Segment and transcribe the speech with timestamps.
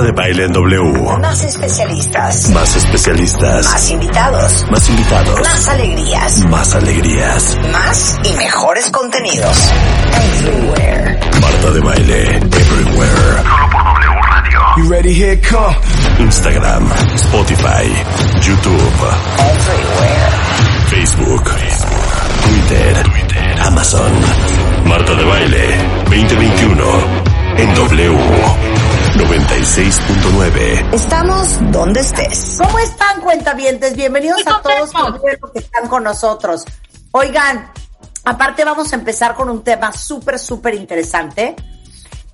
[0.00, 1.18] Marta de Baile en W.
[1.20, 2.48] Más especialistas.
[2.48, 3.66] Más especialistas.
[3.66, 4.66] Más invitados.
[4.70, 5.40] Más invitados.
[5.40, 6.46] Más alegrías.
[6.46, 7.58] Más alegrías.
[7.70, 9.70] Más y mejores contenidos.
[10.14, 11.18] Everywhere.
[11.42, 12.22] Marta de Baile.
[12.36, 13.42] Everywhere.
[13.42, 14.60] Solo por W Radio.
[14.78, 15.12] You ready?
[15.12, 15.76] Here come.
[16.18, 16.88] Instagram.
[17.16, 17.84] Spotify.
[18.40, 19.04] YouTube.
[19.36, 20.30] Everywhere.
[20.88, 21.44] Facebook.
[22.46, 23.02] Twitter.
[23.02, 23.60] Twitter.
[23.66, 24.12] Amazon.
[24.86, 25.76] Marta de Baile.
[26.08, 26.84] 2021.
[27.58, 28.69] En W.
[29.16, 30.94] 96.9.
[30.94, 32.58] Estamos donde estés.
[32.58, 33.96] ¿Cómo están, cuentavientes?
[33.96, 36.64] Bienvenidos a todos los que están con nosotros.
[37.10, 37.72] Oigan,
[38.24, 41.56] aparte vamos a empezar con un tema súper, súper interesante,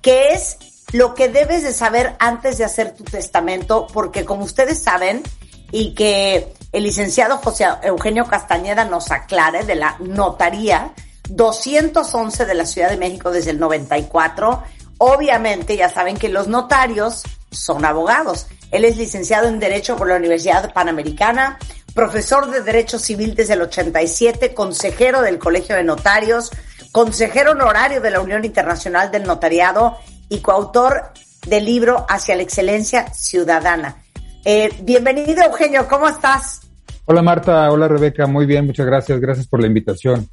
[0.01, 0.57] que es
[0.93, 5.23] lo que debes de saber antes de hacer tu testamento, porque como ustedes saben,
[5.71, 10.93] y que el licenciado José Eugenio Castañeda nos aclare de la notaría
[11.29, 14.63] 211 de la Ciudad de México desde el 94,
[14.97, 18.47] obviamente ya saben que los notarios son abogados.
[18.71, 21.57] Él es licenciado en Derecho por la Universidad Panamericana,
[21.93, 26.51] profesor de Derecho Civil desde el 87, consejero del Colegio de Notarios,
[26.91, 29.97] consejero honorario de la Unión Internacional del Notariado
[30.29, 31.11] y coautor
[31.47, 33.95] del libro Hacia la Excelencia Ciudadana.
[34.43, 36.61] Eh, bienvenido, Eugenio, ¿cómo estás?
[37.05, 40.29] Hola Marta, hola Rebeca, muy bien, muchas gracias, gracias por la invitación.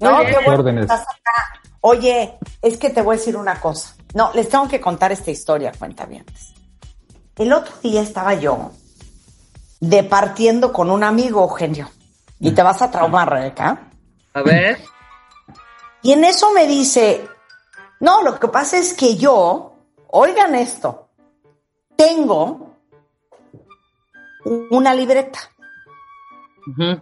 [0.00, 0.82] No, qué bueno que órdenes.
[0.82, 1.59] estás acá.
[1.82, 3.94] Oye, es que te voy a decir una cosa.
[4.14, 6.24] No, les tengo que contar esta historia, cuenta bien.
[7.36, 8.72] El otro día estaba yo
[9.80, 11.90] departiendo con un amigo, Eugenio.
[12.38, 13.90] Y te vas a traumar, Rebeca.
[14.34, 14.78] A ver.
[16.02, 17.26] Y en eso me dice,
[18.00, 19.74] no, lo que pasa es que yo,
[20.08, 21.10] oigan esto,
[21.96, 22.76] tengo
[24.70, 25.38] una libreta.
[26.66, 27.00] Ujú.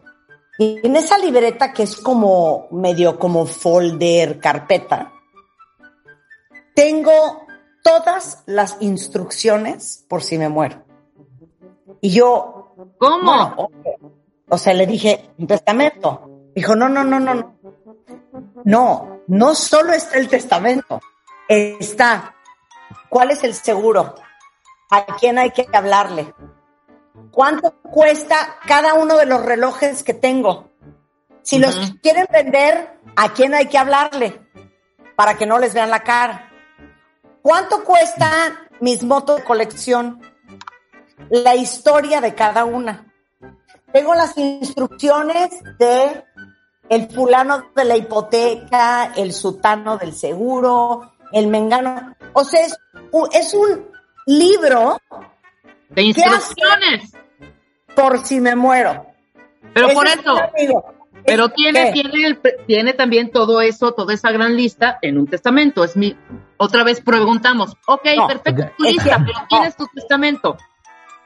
[0.58, 5.12] Y en esa libreta que es como medio como folder, carpeta,
[6.74, 7.46] tengo
[7.82, 10.82] todas las instrucciones por si me muero.
[12.00, 13.22] Y yo, ¿Cómo?
[13.24, 13.70] bueno, o,
[14.48, 16.50] o sea, le dije, un testamento.
[16.54, 17.58] Dijo, no, no, no, no, no.
[18.64, 21.00] No, no solo está el testamento.
[21.48, 22.34] Está,
[23.08, 24.14] ¿cuál es el seguro?
[24.90, 26.34] ¿A quién hay que hablarle?
[27.30, 30.70] ¿Cuánto cuesta cada uno de los relojes que tengo?
[31.42, 34.40] Si los quieren vender, ¿a quién hay que hablarle?
[35.16, 36.50] Para que no les vean la cara.
[37.42, 40.20] ¿Cuánto cuestan mis motos de colección?
[41.30, 43.06] La historia de cada una.
[43.92, 46.24] Tengo las instrucciones de
[46.88, 52.14] el fulano de la hipoteca, el sutano del seguro, el mengano.
[52.32, 52.78] O sea, es,
[53.12, 53.90] un- es un
[54.26, 54.98] libro
[55.90, 57.12] De instrucciones.
[57.94, 59.06] por si me muero.
[59.74, 60.34] Pero Ese por es eso.
[61.26, 61.92] Pero Es- tiene, ¿qué?
[62.02, 65.84] tiene, el, tiene también todo eso, toda esa gran lista en un testamento.
[65.84, 66.16] Es mi.
[66.56, 67.76] Otra vez preguntamos.
[67.86, 69.46] Ok, No, perfecto, tu Es lista, que- pero no.
[69.48, 70.56] tienes tu testamento.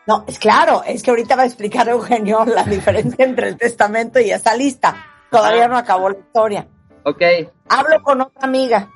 [0.07, 4.19] No, es claro, es que ahorita va a explicar Eugenio la diferencia entre el testamento
[4.19, 4.97] y esa lista.
[5.31, 6.67] Todavía no acabó la historia.
[7.05, 7.23] Ok.
[7.69, 8.91] Hablo con otra amiga.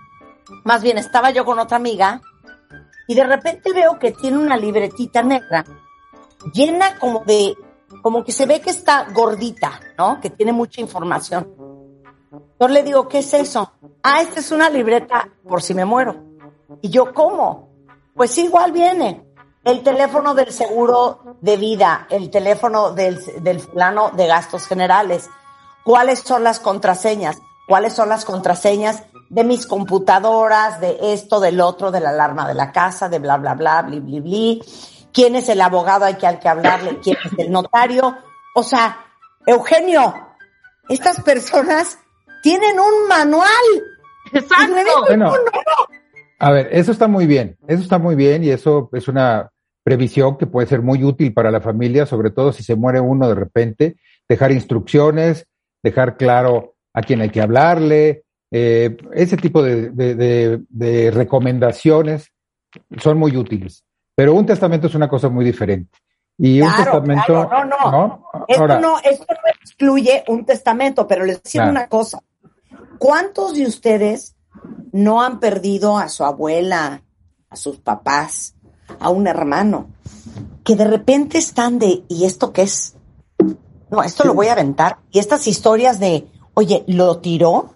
[0.65, 2.21] Más bien, estaba yo con otra amiga
[3.08, 5.64] y de repente veo que tiene una libretita negra
[6.52, 7.56] llena como de,
[8.02, 10.20] como que se ve que está gordita, ¿no?
[10.20, 11.54] Que tiene mucha información.
[12.58, 13.72] Yo le digo, ¿qué es eso?
[14.02, 16.16] Ah, esta es una libreta por si me muero.
[16.82, 17.70] Y yo, ¿cómo?
[18.14, 19.24] Pues igual viene
[19.64, 25.28] el teléfono del seguro de vida, el teléfono del, del plano de gastos generales,
[25.84, 31.91] cuáles son las contraseñas, cuáles son las contraseñas de mis computadoras, de esto, del otro,
[31.91, 34.62] de la alarma de la casa, de bla, bla, bla, bli, bli, bli,
[35.12, 38.16] quién es el abogado hay que, al que hablarle, quién es el notario.
[38.54, 39.04] O sea,
[39.44, 40.15] Eugenio,
[40.88, 41.98] estas personas
[42.42, 43.48] tienen un manual.
[44.32, 44.75] Exacto.
[45.06, 45.26] Bueno.
[45.26, 45.97] "No, no".
[46.38, 49.50] A ver, eso está muy bien, eso está muy bien y eso es una
[49.82, 53.28] previsión que puede ser muy útil para la familia, sobre todo si se muere uno
[53.28, 53.97] de repente,
[54.28, 55.47] dejar instrucciones,
[55.82, 58.25] dejar claro a quién hay que hablarle,
[58.58, 62.32] eh, ese tipo de, de- de- de recomendaciones
[62.98, 63.84] son muy útiles.
[64.14, 65.98] Pero un testamento es una cosa muy diferente.
[66.38, 67.48] Y un testamento.
[67.48, 68.24] claro, no, no.
[68.48, 71.70] Esto Ahora, no, esto no excluye un testamento, pero les Claro.
[71.70, 72.20] una cosa.
[72.98, 74.36] ¿Cuántos de ustedes
[74.92, 77.02] no han perdido a su abuela,
[77.50, 78.54] a sus papás,
[79.00, 79.88] a un hermano,
[80.64, 82.94] que de repente están de, ¿y esto qué es?
[83.91, 84.98] No, esto lo voy a aventar.
[85.10, 87.75] Y estas historias de, oye, lo tiró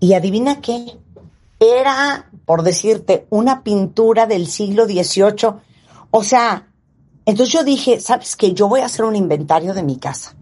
[0.00, 0.98] y adivina qué.
[1.58, 5.54] Era, por decirte, una pintura del siglo XVIII.
[6.10, 6.68] O sea,
[7.24, 8.52] entonces yo dije, ¿sabes qué?
[8.52, 10.36] Yo voy a hacer un inventario de mi casa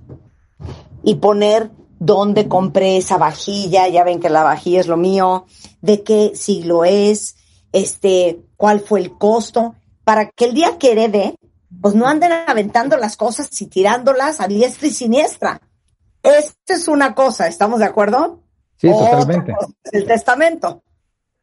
[1.02, 5.46] y poner dónde compré esa vajilla, ya ven que la vajilla es lo mío,
[5.80, 7.36] de qué siglo es,
[7.72, 9.74] este, cuál fue el costo.
[10.04, 11.34] para que el día que herede,
[11.80, 15.62] pues no anden aventando las cosas y tirándolas a diestra y siniestra.
[16.22, 18.43] Esta es una cosa, ¿estamos de acuerdo?
[18.76, 19.54] Sí, totalmente.
[19.92, 20.82] el testamento.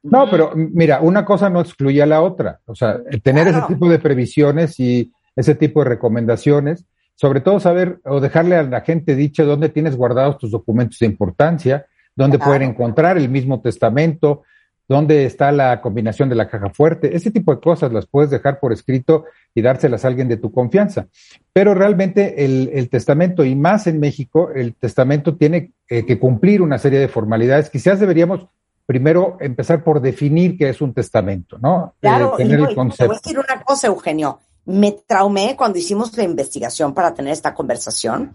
[0.04, 2.60] No, pero mira, una cosa no excluye a la otra.
[2.66, 3.66] O sea, tener Claro.
[3.66, 6.86] ese tipo de previsiones y ese tipo de recomendaciones,
[7.16, 11.06] sobre todo saber o dejarle a la gente dicho dónde tienes guardados tus documentos de
[11.06, 11.86] importancia,
[12.16, 12.50] dónde Claro.
[12.52, 14.44] pueden encontrar el mismo testamento,
[14.92, 17.16] dónde está la combinación de la caja fuerte.
[17.16, 19.24] Ese tipo de cosas las puedes dejar por escrito
[19.56, 21.08] y dárselas a alguien de tu confianza.
[21.54, 26.62] Pero realmente el, el testamento, y más en México, el testamento tiene eh, que cumplir
[26.62, 27.70] una serie de formalidades.
[27.70, 28.48] Quizás deberíamos
[28.86, 31.96] primero empezar por definir qué es un testamento, ¿no?
[32.02, 33.14] Claro, Eh, y tener no, el y te voy a concepto.
[33.14, 34.40] decir una cosa, Eugenio.
[34.66, 38.34] Me traumé cuando hicimos la investigación para tener esta conversación,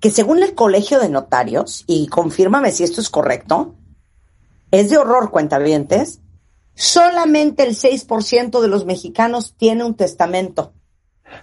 [0.00, 3.74] que según el Colegio de Notarios, y confírmame si esto es correcto,
[4.74, 6.20] es de horror, cuentavientes,
[6.74, 10.72] solamente el 6% de los mexicanos tiene un testamento.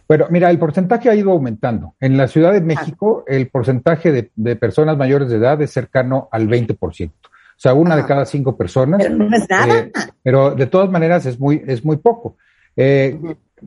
[0.08, 1.96] Pero mira, el porcentaje ha ido aumentando.
[2.00, 6.30] En la Ciudad de México, el porcentaje de, de personas mayores de edad es cercano
[6.32, 7.10] al 20%.
[7.12, 7.14] O
[7.58, 8.08] sea, una de Ajá.
[8.08, 9.02] cada cinco personas.
[9.04, 9.78] Pero no es nada.
[9.80, 9.92] Eh,
[10.24, 12.36] pero de todas maneras es muy, es muy poco.
[12.76, 13.20] Eh,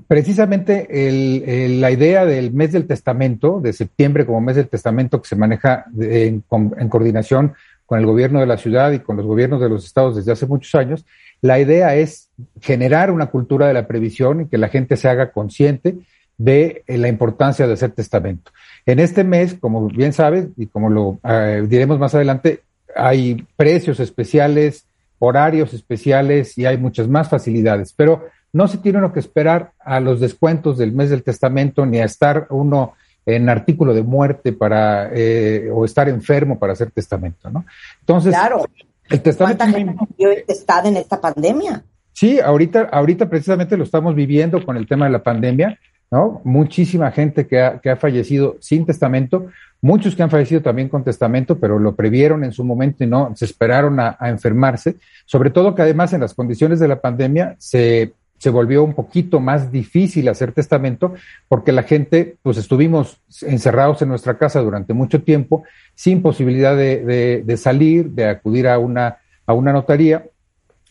[0.08, 5.20] precisamente el- el- la idea del mes del testamento, de septiembre como mes del testamento
[5.22, 7.54] que se maneja de- en, con- en coordinación
[7.86, 10.46] con el gobierno de la ciudad y con los gobiernos de los estados desde hace
[10.46, 11.04] muchos años,
[11.40, 15.32] la idea es generar una cultura de la previsión y que la gente se haga
[15.32, 15.98] consciente
[16.38, 18.50] de eh, la importancia de hacer testamento.
[18.86, 22.60] En este mes, como bien sabes, y como lo eh, diremos más adelante,
[22.96, 24.86] hay precios especiales,
[25.18, 30.00] horarios especiales y hay muchas más facilidades, pero no se tiene uno que esperar a
[30.00, 32.94] los descuentos del mes del testamento ni a estar uno
[33.26, 37.64] en artículo de muerte para eh, o estar enfermo para hacer testamento, ¿no?
[38.00, 38.66] Entonces, Claro.
[39.10, 41.82] el testamento ¿Cuánta gente murió está en esta pandemia?
[42.12, 45.78] Sí, ahorita, ahorita precisamente lo estamos viviendo con el tema de la pandemia,
[46.10, 46.40] ¿no?
[46.44, 49.46] Muchísima gente que ha, que ha fallecido sin testamento,
[49.80, 53.32] muchos que han fallecido también con testamento, pero lo previeron en su momento y no
[53.34, 54.96] se esperaron a, a enfermarse.
[55.26, 58.12] Sobre todo que además en las condiciones de la pandemia se,
[58.44, 61.14] se volvió un poquito más difícil hacer testamento
[61.48, 65.64] porque la gente, pues estuvimos encerrados en nuestra casa durante mucho tiempo
[65.94, 70.26] sin posibilidad de, de- de salir, de acudir a una, a una notaría.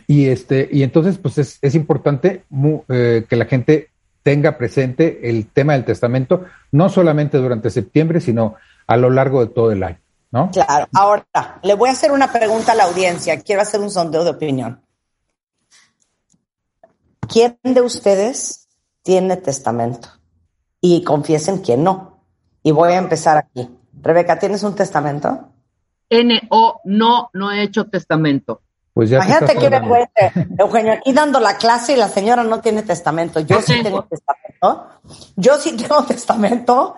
[0.07, 3.89] Y este, y entonces, pues es, es importante mu- eh, que la gente
[4.23, 8.55] tenga presente el tema del testamento, no solamente durante septiembre, sino
[8.87, 9.99] a lo largo de todo el año,
[10.31, 10.49] ¿no?
[10.51, 10.87] Claro.
[10.93, 11.23] Ahora,
[11.61, 13.39] le voy a hacer una pregunta a la audiencia.
[13.41, 14.79] Quiero hacer un sondeo de opinión.
[17.27, 18.67] ¿Quién de ustedes
[19.01, 20.09] tiene testamento?
[20.81, 22.23] Y confiesen quién no.
[22.63, 23.69] Y voy a empezar aquí.
[24.01, 25.49] Rebeca, ¿tienes un testamento?
[26.09, 28.61] N-O, no, no he hecho testamento.
[28.93, 29.89] Pues ya te Imagínate ahorrando.
[29.89, 33.39] vergüenza, Eugenio, aquí dando la clase y la señora no tiene testamento.
[33.39, 33.83] Yo sí tengo.
[33.83, 34.87] tengo testamento.
[35.35, 36.95] Yo sí tengo testamento,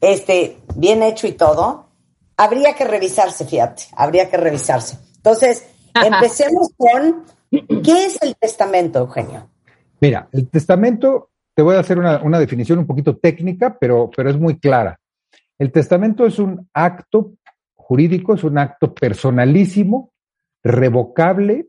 [0.00, 1.86] este, bien hecho y todo.
[2.36, 4.98] Habría que revisarse, fíjate, habría que revisarse.
[5.16, 5.64] Entonces,
[5.94, 7.24] empecemos con,
[7.82, 9.48] ¿qué es el testamento, Eugenio?
[10.00, 14.38] Mira, el testamento, te voy a hacer una, definición un poquito técnica, pero, pero es
[14.38, 14.98] muy clara.
[15.58, 17.34] El testamento es un acto
[17.74, 20.12] jurídico, es un acto personalísimo,
[20.62, 21.68] revocable.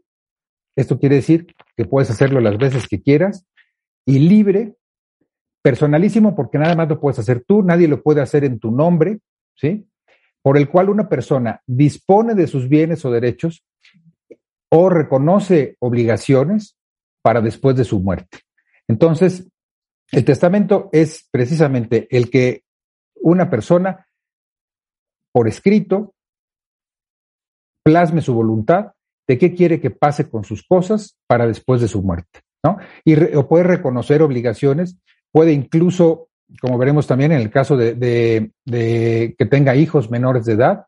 [0.76, 3.48] Esto quiere decir que puedes hacerlo las veces que quieras
[4.06, 4.76] y libre,
[5.62, 9.20] personalísimo porque nada más lo puedes hacer tú, nadie lo puede hacer en tu nombre,
[9.56, 9.88] ¿sí?
[10.42, 13.66] Por el cual una persona dispone de sus bienes o derechos
[14.70, 16.79] o reconoce obligaciones
[17.22, 18.40] para después de su muerte.
[18.88, 19.48] Entonces,
[20.12, 22.64] el testamento es precisamente el que
[23.22, 24.08] una persona,
[25.32, 26.14] por escrito,
[27.84, 28.94] plasme su voluntad
[29.28, 32.78] de qué quiere que pase con sus cosas para después de su muerte, ¿no?
[33.06, 34.98] Y o puede reconocer obligaciones,
[35.32, 36.30] puede incluso,
[36.62, 40.86] como veremos también en el caso de que tenga hijos menores de edad,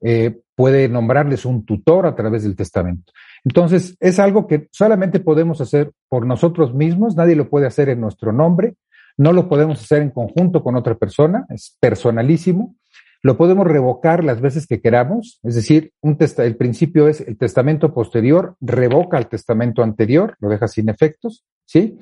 [0.00, 3.12] eh, puede nombrarles un tutor a través del testamento.
[3.44, 8.00] Entonces, es algo que solamente podemos hacer por nosotros mismos, nadie lo puede hacer en
[8.00, 8.74] nuestro nombre,
[9.16, 12.76] no lo podemos hacer en conjunto con otra persona, es personalísimo,
[13.22, 17.36] lo podemos revocar las veces que queramos, es decir, un testa- el principio es el
[17.36, 21.98] testamento posterior revoca el testamento anterior, lo deja sin efectos, ¿sí?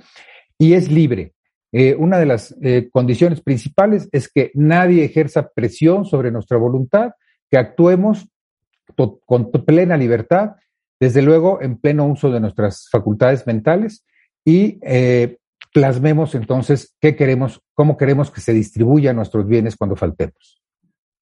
[0.59, 1.33] Y es libre.
[1.73, 7.13] Eh, una de las eh, condiciones principales es que nadie ejerza presión sobre nuestra voluntad,
[7.51, 8.29] que actuemos
[9.27, 10.53] con plena libertad,
[10.99, 14.05] desde luego en pleno uso de nuestras facultades mentales
[14.45, 15.39] y eh,
[15.73, 20.63] plasmemos entonces qué queremos, cómo queremos que se distribuyan nuestros bienes cuando faltemos.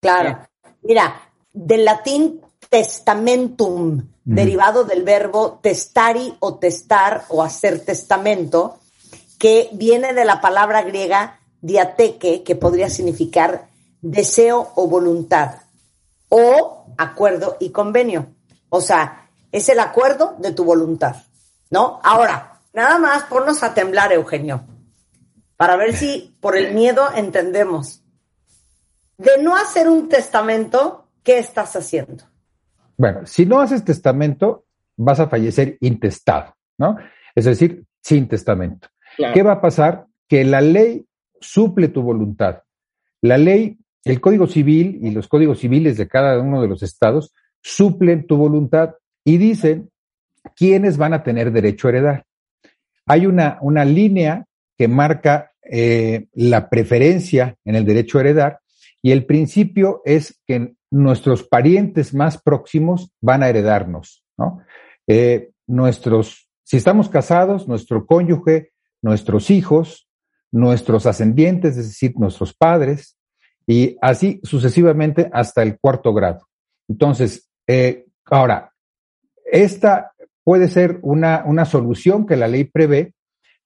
[0.01, 0.47] Claro.
[0.83, 1.15] Mira,
[1.51, 8.79] del latín testamentum, derivado del verbo testari o testar o hacer testamento,
[9.39, 13.67] que viene de la palabra griega diateque, que podría significar
[14.01, 15.61] deseo o voluntad,
[16.29, 18.27] o acuerdo y convenio.
[18.69, 19.22] O sea,
[19.53, 21.15] es el acuerdo de tu voluntad,
[21.69, 21.99] ¿no?
[22.03, 24.65] Ahora, nada más ponnos a temblar, Eugenio,
[25.55, 28.03] para ver si por el miedo entendemos.
[29.17, 32.23] De no hacer un testamento, ¿qué estás haciendo?
[32.97, 34.65] Bueno, si no haces testamento,
[34.97, 36.97] vas a fallecer intestado, ¿no?
[37.35, 38.87] Es decir, sin testamento.
[39.15, 39.33] Claro.
[39.35, 40.07] ¿Qué va a pasar?
[40.27, 41.05] Que la ley
[41.39, 42.63] suple tu voluntad.
[43.21, 47.33] La ley, el Código Civil y los códigos civiles de cada uno de los estados
[47.61, 49.89] suplen tu voluntad y dicen
[50.55, 52.25] quiénes van a tener derecho a heredar.
[53.05, 54.45] Hay una, una línea
[54.77, 58.59] que marca eh, la preferencia en el derecho a heredar
[59.01, 64.61] y el principio es que nuestros parientes más próximos van a heredarnos, ¿no?
[65.07, 70.07] Eh, nuestros, si estamos casados, nuestro cónyuge, nuestros hijos,
[70.51, 73.17] nuestros ascendientes, es decir, nuestros padres,
[73.65, 76.47] y así sucesivamente hasta el cuarto grado.
[76.87, 78.72] Entonces, eh, ahora,
[79.53, 83.13] esta puede ser una, una solución que la ley prevé,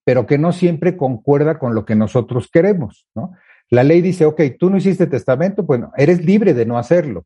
[0.04, 3.32] pero que no siempre concuerda con lo que nosotros queremos, ¿no?
[3.70, 7.26] La ley dice, ok, tú no hiciste testamento, bueno, eres libre de no hacerlo,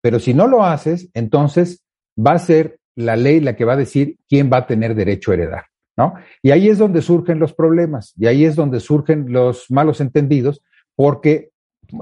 [0.00, 1.82] pero si no lo haces, entonces
[2.18, 5.30] va a ser la ley la que va a decir quién va a tener derecho
[5.30, 5.64] a heredar,
[5.96, 6.14] ¿no?
[6.42, 10.62] Y ahí es donde surgen los problemas, y ahí es donde surgen los malos entendidos,
[10.96, 11.50] porque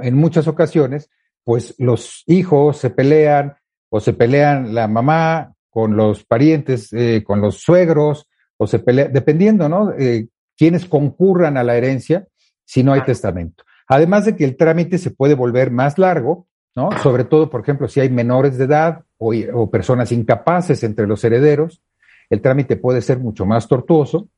[0.03, 1.11] en muchas ocasiones,
[1.45, 3.57] pues los hijos se pelean
[3.91, 9.09] o se pelean la mamá con los parientes, eh, con los suegros, o se pelea,
[9.09, 9.93] dependiendo, ¿no?
[9.93, 12.27] Eh, quienes concurran a la herencia
[12.65, 13.63] si no hay testamento.
[13.87, 16.89] Además de que el trámite se puede volver más largo, ¿no?
[17.03, 21.23] Sobre todo, por ejemplo, si hay menores de edad o, o personas incapaces entre los
[21.23, 21.83] herederos,
[22.31, 24.31] el trámite puede ser mucho más tortuoso,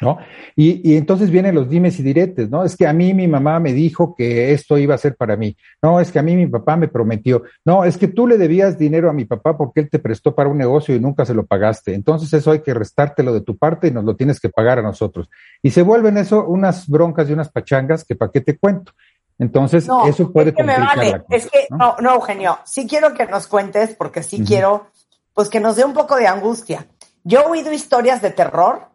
[0.00, 0.18] ¿no?
[0.54, 2.64] Y, y, entonces vienen los dimes y diretes, ¿no?
[2.64, 5.56] Es que a mí mi mamá me dijo que esto iba a ser para mí.
[5.82, 7.42] No, es que a mí mi papá me prometió.
[7.64, 10.48] No, es que tú le debías dinero a mi papá porque él te prestó para
[10.48, 11.94] un negocio y nunca se lo pagaste.
[11.94, 14.82] Entonces eso hay que restártelo de tu parte y nos lo tienes que pagar a
[14.82, 15.28] nosotros.
[15.62, 18.92] Y se vuelven eso unas broncas y unas pachangas que para qué te cuento.
[19.40, 21.12] Entonces, no, eso puede es que me vale.
[21.12, 21.96] cosa, Es que, ¿no?
[22.00, 24.46] no, Eugenio, sí quiero que nos cuentes, porque sí uh -huh.
[24.46, 24.86] quiero,
[25.32, 26.86] pues que nos dé un poco de angustia.
[27.22, 28.87] Yo he oído historias de terror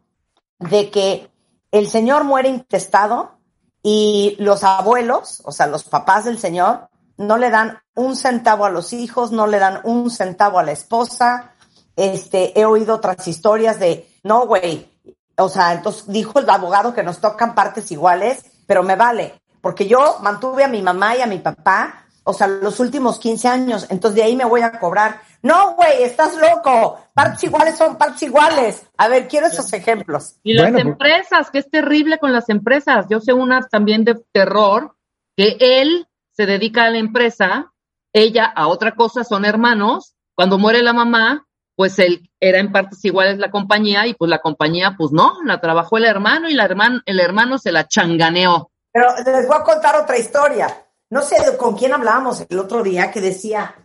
[0.69, 1.29] de que
[1.71, 3.37] el señor muere intestado
[3.81, 8.69] y los abuelos, o sea, los papás del señor, no le dan un centavo a
[8.69, 11.53] los hijos, no le dan un centavo a la esposa.
[11.95, 14.89] Este, he oído otras historias de, no, güey,
[15.37, 19.87] o sea, entonces dijo el abogado que nos tocan partes iguales, pero me vale, porque
[19.87, 23.87] yo mantuve a mi mamá y a mi papá, o sea, los últimos 15 años,
[23.89, 25.21] entonces de ahí me voy a cobrar.
[25.43, 26.97] No, güey, estás loco.
[27.13, 28.87] Partes iguales son partes iguales.
[28.97, 30.37] A ver, quiero esos ejemplos.
[30.41, 33.07] Y las bueno, empresas, que es terrible con las empresas.
[33.09, 34.95] Yo sé unas también de terror,
[35.35, 37.73] que él se dedica a la empresa,
[38.13, 40.15] ella a otra cosa, son hermanos.
[40.33, 41.45] Cuando muere la mamá,
[41.75, 45.59] pues él era en partes iguales la compañía y pues la compañía, pues no, la
[45.59, 48.71] trabajó el hermano y la hermano, el hermano se la changaneó.
[48.93, 50.67] Pero les voy a contar otra historia.
[51.09, 53.75] No sé con quién hablábamos el otro día que decía,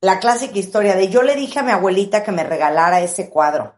[0.00, 3.74] la clásica historia de yo le dije a mi abuelita que me regalara ese cuadro.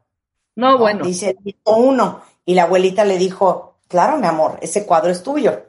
[0.55, 1.05] No, bueno.
[1.05, 2.23] Dice uno.
[2.45, 5.64] Y la abuelita le dijo, claro, mi amor, ese cuadro es tuyo.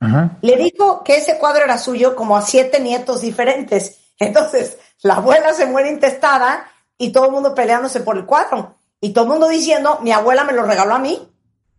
[0.00, 0.38] Ajá.
[0.40, 4.12] Le dijo que ese cuadro era suyo como a siete nietos diferentes.
[4.18, 6.66] Entonces, la abuela se muere intestada
[6.98, 8.76] y todo el mundo peleándose por el cuadro.
[9.00, 11.28] Y todo el mundo diciendo, mi abuela me lo regaló a mí.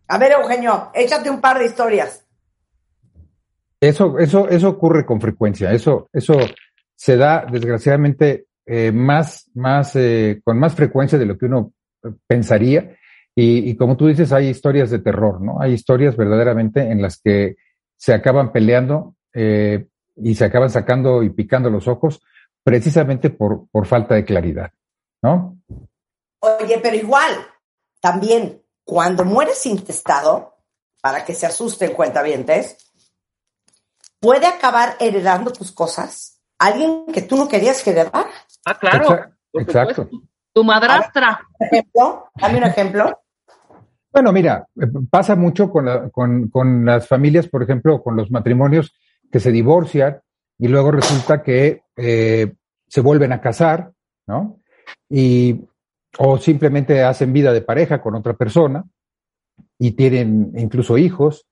[0.08, 2.22] A ver, Eugenio, échate un par de historias.
[3.80, 5.72] Eso, eso, eso ocurre con frecuencia.
[5.72, 6.34] Eso, eso
[6.96, 11.72] se da desgraciadamente eh, más, más, eh, con más frecuencia de lo que uno
[12.26, 12.96] pensaría.
[13.38, 15.60] Y, como tú dices, hay historias de terror, ¿no?
[15.60, 17.56] Hay historias verdaderamente en las que
[17.94, 22.22] se acaban peleando eh, y se acaban sacando y picando los ojos
[22.64, 24.72] precisamente por, por falta de claridad,
[25.22, 25.58] ¿no?
[26.40, 27.32] Oye, pero igual,
[28.00, 30.56] también, cuando mueres intestado,
[31.02, 32.90] para que se asusten cuentavientes,
[34.18, 38.26] puede acabar heredando tus cosas alguien que tú no querías heredar.
[38.64, 39.26] Ah, claro.
[39.52, 40.08] Exacto.
[40.52, 41.46] Tu madrastra.
[41.58, 43.20] Ejemplo, dame un ejemplo.
[44.12, 44.66] Bueno, mira,
[45.10, 48.94] pasa mucho con, la, con, con, las familias, por ejemplo, con los matrimonios
[49.30, 50.20] que se divorcian
[50.58, 52.54] y luego resulta que eh,
[52.88, 53.92] se vuelven a casar,
[54.26, 54.60] ¿no?
[55.10, 55.66] Y,
[56.18, 58.84] o simplemente hacen vida de pareja con otra persona
[59.78, 61.46] y tienen incluso hijos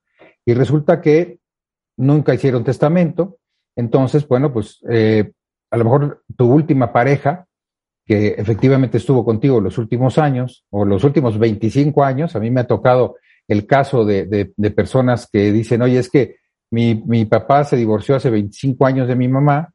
[0.46, 1.38] y resulta que
[1.96, 3.38] nunca hicieron testamento
[3.76, 5.32] entonces, bueno, pues eh,
[5.70, 7.46] a lo mejor tu última pareja,
[8.06, 12.60] que efectivamente estuvo contigo los últimos años, o los últimos 25 años, a mí me
[12.60, 13.16] ha tocado
[13.48, 16.36] el caso de, de, personas que dicen, oye, es que
[16.70, 19.72] mi, mi papá se divorció hace 25 años de mi mamá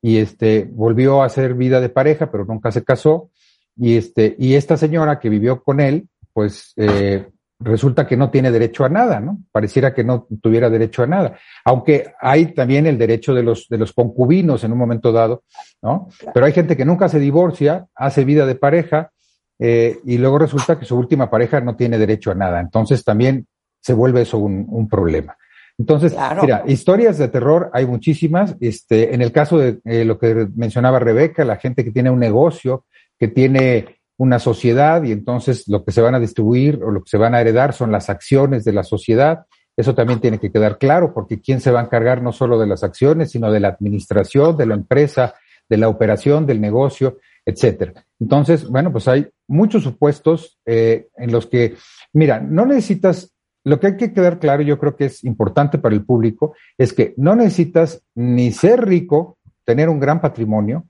[0.00, 3.30] y este volvió a hacer vida de pareja, pero nunca se casó.
[3.76, 7.28] Y este, y esta señora que vivió con él, pues eh,
[7.60, 9.38] resulta que no tiene derecho a nada, ¿no?
[9.50, 11.36] Pareciera que no tuviera derecho a nada.
[11.64, 15.42] Aunque hay también el derecho de los, de los concubinos en un momento dado,
[15.82, 16.08] ¿no?
[16.32, 19.10] Pero hay gente que nunca se divorcia, hace vida de pareja,
[19.58, 22.60] eh, y luego resulta que su última pareja no tiene derecho a nada.
[22.60, 23.46] Entonces también
[23.80, 25.36] se vuelve eso un, un problema.
[25.78, 26.42] Entonces, Claro.
[26.42, 28.56] mira, historias de terror hay muchísimas.
[28.60, 32.18] Este, en el caso de eh, lo que mencionaba Rebeca, la gente que tiene un
[32.18, 32.84] negocio,
[33.18, 37.10] que tiene una sociedad y entonces lo que se van a distribuir o lo que
[37.10, 39.46] se van a heredar son las acciones de la sociedad.
[39.76, 42.66] Eso también tiene que quedar claro, porque quién se va a encargar no solo de
[42.66, 45.34] las acciones, sino de la administración, de la empresa,
[45.68, 48.04] de la operación, del negocio, etcétera.
[48.18, 51.76] Entonces, bueno, pues hay muchos supuestos eh, en los que,
[52.12, 53.32] mira, no necesitas,
[53.62, 56.92] lo que hay que quedar claro, yo creo que es importante para el público, es
[56.92, 60.87] que no necesitas ni ser rico, tener un gran patrimonio,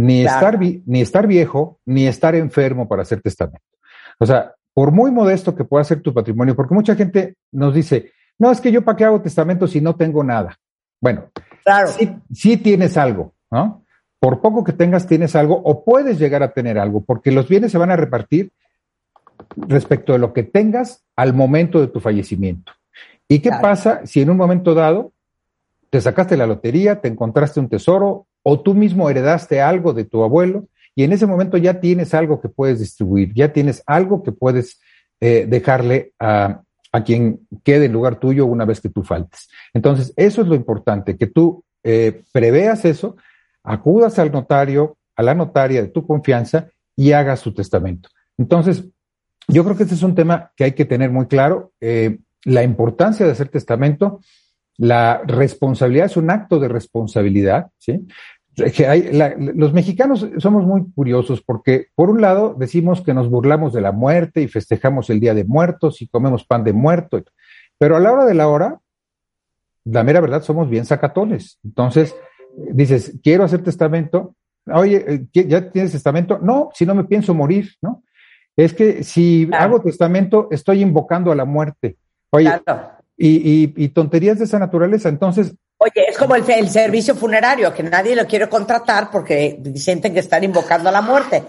[0.00, 0.36] ni, Claro.
[0.38, 3.64] estar, vi- ni estar viejo, ni estar enfermo para hacer testamento.
[4.18, 8.12] O sea, por muy modesto que pueda ser tu patrimonio, porque mucha gente nos dice,
[8.38, 10.56] no, es que yo para qué hago testamento si no tengo nada.
[11.00, 11.24] Bueno,
[11.64, 11.88] Claro.
[11.88, 13.84] sí, sí tienes algo, ¿no?
[14.18, 17.72] Por poco que tengas, tienes algo o puedes llegar a tener algo, porque los bienes
[17.72, 18.52] se van a repartir
[19.56, 22.72] respecto de lo que tengas al momento de tu fallecimiento.
[23.28, 23.62] ¿Y qué Claro.
[23.62, 25.12] pasa si en un momento dado
[25.88, 30.22] te sacaste la lotería, te encontraste un tesoro o tú mismo heredaste algo de tu
[30.22, 34.32] abuelo y en ese momento ya tienes algo que puedes distribuir, ya tienes algo que
[34.32, 34.80] puedes
[35.20, 39.48] eh, dejarle a, a quien quede en lugar tuyo una vez que tú faltes.
[39.72, 43.16] Entonces, eso es lo importante, que tú eh, preveas eso,
[43.62, 48.08] acudas al notario, a la notaria de tu confianza y hagas tu testamento.
[48.36, 48.84] Entonces,
[49.48, 51.72] yo creo que este es un tema que hay que tener muy claro.
[51.80, 54.20] eh, la importancia de hacer testamento,
[54.80, 58.06] la responsabilidad es un acto de responsabilidad, ¿sí?
[58.74, 63.28] Que hay, la- los mexicanos somos muy curiosos porque, por un lado, decimos que nos
[63.28, 67.22] burlamos de la muerte y festejamos el Día de Muertos y comemos pan de muerto,
[67.78, 68.80] pero a la hora de la hora,
[69.84, 71.58] la mera verdad, somos bien sacatones.
[71.62, 72.14] Entonces,
[72.72, 74.34] dices, quiero hacer testamento.
[74.66, 76.38] Oye, eh, ¿qué- ¿ya tienes testamento?
[76.42, 78.02] No, si no me pienso morir, ¿no?
[78.56, 79.64] Es que si Claro.
[79.64, 81.96] hago testamento, estoy invocando a la muerte.
[82.30, 82.90] Oye, Claro.
[83.22, 85.08] Y, y, y tonterías de esa naturaleza.
[85.10, 90.12] Entonces, Oye, es como el, el servicio funerario, que nadie lo quiere contratar porque sienten
[90.12, 91.42] que están invocando a la muerte.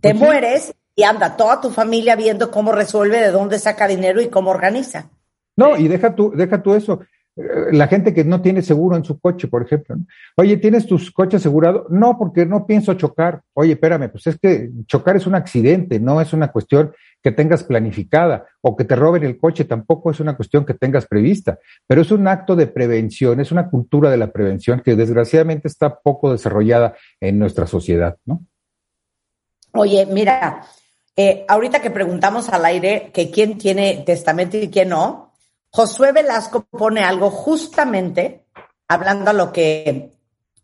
[0.00, 4.20] Te Pues mueres y anda toda tu familia viendo cómo resuelve, de dónde saca dinero
[4.20, 5.10] y cómo organiza.
[5.56, 7.00] no, y deja tú, deja tú eso.
[7.36, 9.96] Eh, La gente que no tiene seguro en su coche, por ejemplo.
[9.96, 10.04] ¿no?
[10.36, 11.86] Oye, ¿tienes tus coches asegurado?
[11.88, 13.40] No, porque no pienso chocar.
[13.54, 17.62] Oye, espérame, pues es que chocar es un accidente, no es una cuestión que tengas
[17.62, 22.02] planificada o que te roben el coche, tampoco es una cuestión que tengas prevista, pero
[22.02, 26.32] es un acto de prevención, es una cultura de la prevención que desgraciadamente está poco
[26.32, 28.42] desarrollada en nuestra sociedad, ¿no?
[29.74, 30.62] Oye, mira,
[31.16, 35.32] eh, ahorita que preguntamos al aire que quién tiene testamento y quién no,
[35.70, 38.46] Josué Velasco pone algo justamente
[38.88, 40.12] hablando a lo que,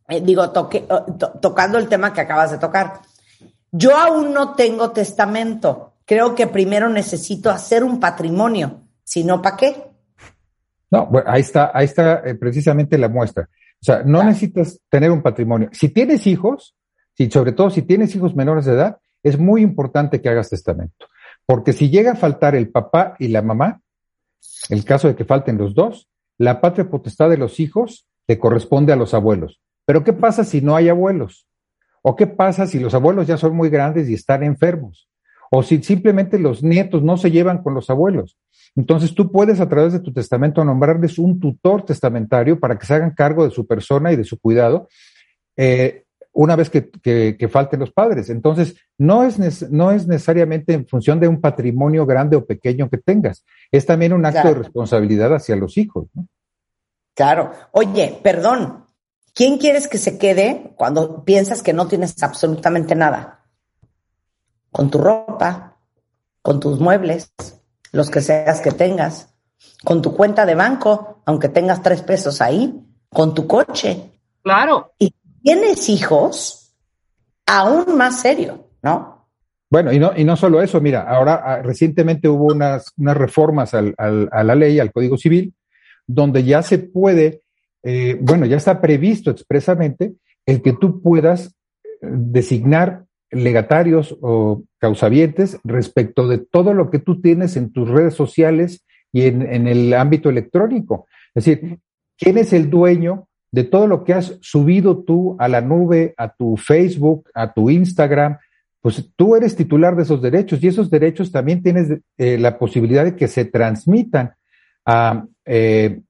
[0.08, 3.00] eh, digo, tocando el tema que acabas de tocar.
[3.70, 5.94] Yo aún no tengo testamento.
[6.08, 8.88] Creo que primero necesito hacer un patrimonio.
[9.04, 9.76] Si no, ¿para qué?
[10.90, 13.42] No, bueno, ahí está, ahí está eh, precisamente la muestra.
[13.74, 14.28] O sea, no Claro.
[14.28, 15.68] necesitas tener un patrimonio.
[15.72, 16.74] Si tienes hijos,
[17.14, 21.06] si, sobre todo si tienes hijos menores de edad, es muy importante que hagas testamento.
[21.44, 23.82] Porque si llega a faltar el papá y la mamá,
[24.70, 28.94] el caso de que falten los dos, la patria potestad de los hijos le corresponde
[28.94, 29.60] a los abuelos.
[29.84, 31.46] Pero ¿qué pasa si no hay abuelos?
[32.00, 35.07] ¿O qué pasa si los abuelos ya son muy grandes y están enfermos?
[35.50, 38.37] O si simplemente los nietos no se llevan con los abuelos.
[38.76, 42.94] Entonces tú puedes a través de tu testamento nombrarles un tutor testamentario para que se
[42.94, 44.88] hagan cargo de su persona y de su cuidado
[45.56, 48.30] eh, una vez que, que- que falten los padres.
[48.30, 52.98] Entonces no es, no es necesariamente en función de un patrimonio grande o pequeño que
[52.98, 53.44] tengas.
[53.72, 54.56] Es también un acto Claro.
[54.56, 56.06] de responsabilidad hacia los hijos.
[56.14, 56.28] ¿no?
[57.14, 57.52] Claro.
[57.72, 58.84] Oye, perdón.
[59.34, 63.38] ¿Quién quieres que se quede cuando piensas que no tienes absolutamente nada?
[64.70, 65.76] Con tu ropa,
[66.42, 67.33] con tus muebles,
[67.92, 69.35] los que seas que tengas,
[69.85, 74.11] con tu cuenta de banco, aunque tengas tres pesos ahí, con tu coche.
[74.42, 74.92] Claro.
[74.98, 76.74] Y tienes hijos,
[77.46, 79.28] aún más serio, ¿no?
[79.70, 83.74] Bueno, y no, y no solo eso, mira, ahora ah, recientemente hubo unas, unas reformas
[83.74, 85.54] al- al- a la ley, al Código Civil,
[86.07, 87.42] donde ya se puede,
[87.83, 90.14] eh, bueno, ya está previsto expresamente
[90.46, 91.54] el que tú puedas
[91.85, 98.14] eh, designar legatarios o causavientes respecto de todo lo que tú tienes en tus redes
[98.14, 101.06] sociales y en, el ámbito electrónico.
[101.34, 101.78] Es decir,
[102.16, 106.32] ¿quién es el dueño de todo lo que has subido tú a la nube, a
[106.32, 108.38] tu Facebook, a tu Instagram?
[108.80, 113.04] Pues tú eres titular de esos derechos y esos derechos también tienes eh, la posibilidad
[113.04, 114.32] de que se transmitan
[114.84, 116.00] a, eh,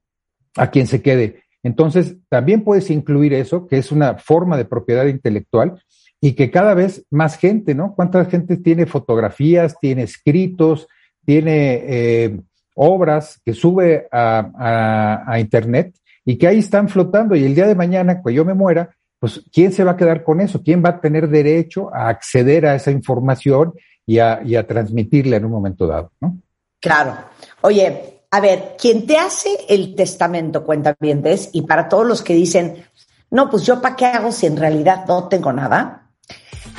[0.55, 1.43] a quien se quede.
[1.63, 5.81] Entonces, también puedes incluir eso, que es una forma de propiedad intelectual
[6.21, 7.93] y que cada vez más gente, ¿no?
[7.95, 10.87] ¿Cuánta gente tiene fotografías, tiene escritos,
[11.25, 12.39] tiene eh,
[12.75, 18.21] obras que sube a, Internet y que ahí están flotando y el día de mañana,
[18.21, 20.61] cuando yo me muera, pues ¿quién se va a quedar con eso?
[20.63, 23.73] ¿Quién va a tener derecho a acceder a esa información
[24.05, 26.37] y a, y a transmitirla en un momento dado, ¿no?
[26.79, 27.15] Claro.
[27.61, 32.33] Oye, a ver, quien te hace el testamento, cuenta cuentavientes, y para todos los que
[32.33, 32.85] dicen,
[33.31, 36.08] no, pues yo para qué hago si en realidad no tengo nada,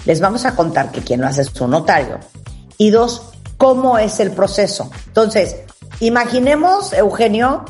[0.05, 2.19] les vamos a contar que quien lo hace es un notario.
[2.79, 3.23] Y dos,
[3.57, 4.91] cómo es el proceso.
[5.09, 5.57] Entonces,
[6.01, 7.65] imaginemos, Eugenio,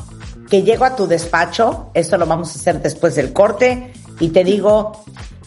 [0.49, 4.43] que llego a tu despacho, esto lo vamos a hacer después del corte, y te
[4.43, 5.03] digo,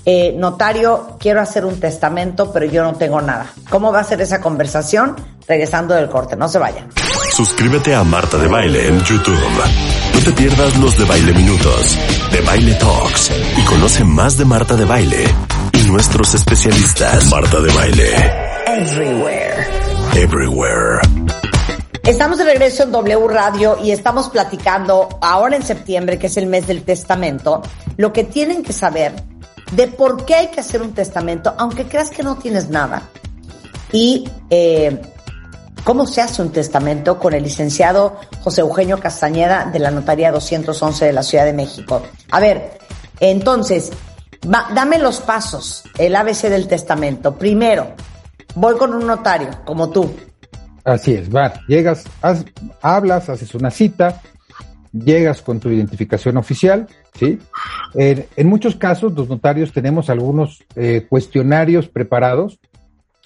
[0.07, 3.47] eh, notario, quiero hacer un testamento, pero yo no tengo nada.
[3.71, 5.17] ¿Cómo va a ser esa conversación?
[5.47, 6.89] Regresando del corte, no se vayan.
[7.33, 9.39] Suscríbete a Marta de Baile en YouTube.
[10.15, 11.99] No te pierdas los de Baile Minutos,
[12.31, 15.25] de Baile Talks y conoce más de Marta de Baile
[15.75, 17.31] y nuestros especialistas.
[17.31, 18.09] Marta de Baile.
[18.67, 19.67] Everywhere.
[20.15, 21.01] Everywhere.
[22.05, 26.47] Estamos de regreso en W Radio y estamos platicando ahora en septiembre, que es el
[26.47, 27.63] mes del testamento,
[27.97, 29.15] lo que tienen que saber
[29.73, 33.03] de por qué hay que hacer un testamento, aunque creas que no tienes nada.
[33.91, 35.01] Y eh,
[35.83, 41.07] cómo se hace un testamento con el licenciado José Eugenio Castañeda de la Notaría 211
[41.07, 42.03] de la Ciudad de México.
[42.31, 42.79] A ver,
[43.21, 43.91] entonces,
[44.45, 47.37] dame los pasos, el ABC del testamento.
[47.37, 47.95] Primero,
[48.55, 50.15] voy con un notario, como tú.
[50.85, 52.05] Así es, va, llegas,
[52.83, 54.21] hablas, haces una cita,
[54.93, 56.87] llegas con tu identificación oficial,
[57.19, 57.39] ¿sí?
[57.95, 62.61] en muchos casos, los notarios tenemos algunos eh, cuestionarios preparados,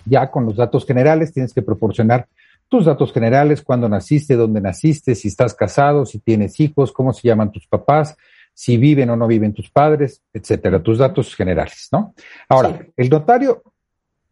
[0.04, 2.28] ya con los datos generales, tienes que proporcionar
[2.68, 7.26] tus datos generales, cuándo naciste, dónde naciste, si estás casado, si tienes hijos, cómo se
[7.26, 8.16] llaman tus papás,
[8.58, 12.12] si viven o no viven tus padres, etcétera, tus datos generales, ¿no?
[12.48, 13.62] Ahora, el notario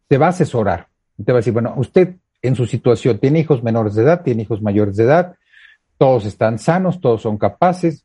[0.05, 3.63] te va a asesorar, te va a decir, bueno, usted en su situación tiene hijos
[3.63, 5.35] menores de edad, tiene hijos mayores de edad,
[5.97, 8.03] todos están sanos, todos son capaces.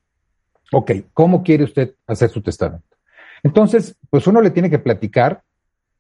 [0.71, 2.97] Ok, ¿cómo quiere usted hacer su testamento?
[3.43, 5.43] Entonces, pues uno le tiene que platicar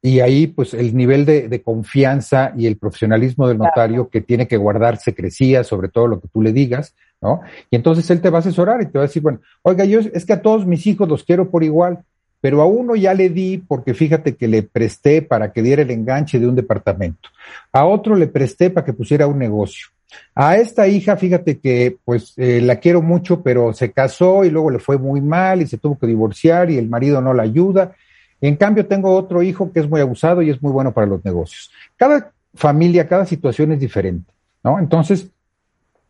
[0.00, 4.56] y ahí pues el nivel de, confianza y el profesionalismo del notario que tiene que
[4.56, 7.40] guardarse crecía sobre todo lo que tú le digas, ¿no?
[7.70, 10.00] Y entonces él te va a asesorar y te va a decir, bueno, oiga, yo
[10.00, 12.00] es que a todos mis hijos los quiero por igual,
[12.40, 15.90] pero a uno ya le di porque fíjate que le presté para que diera el
[15.92, 17.28] enganche de un departamento.
[17.72, 19.86] A otro le presté para que pusiera un negocio.
[20.34, 24.70] A esta hija, fíjate que pues eh, la quiero mucho, pero se casó y luego
[24.70, 27.92] le fue muy mal y se tuvo que divorciar y el marido no la ayuda.
[28.40, 31.24] En cambio, tengo otro hijo que es muy abusado y es muy bueno para los
[31.24, 31.70] negocios.
[31.96, 34.32] Cada familia, cada situación es diferente,
[34.64, 34.80] ¿no?
[34.80, 35.30] Entonces,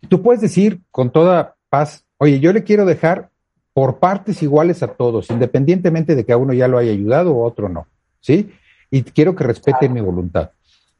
[0.06, 3.30] tú puedes decir con toda paz, oye, yo le quiero dejar
[3.72, 7.44] por partes iguales a todos, independientemente de que a uno ya lo haya ayudado o
[7.44, 7.86] a otro no,
[8.20, 8.50] ¿sí?
[8.90, 10.50] Y quiero que respeten mi voluntad.